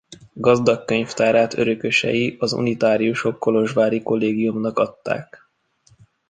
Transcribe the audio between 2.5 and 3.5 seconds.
unitáriusok